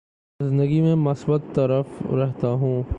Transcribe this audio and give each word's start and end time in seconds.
زندگی 0.39 0.81
میں 0.81 0.95
مثبت 0.95 1.41
طرف 1.53 1.85
رہتا 2.13 2.47
ہوں 2.47 2.83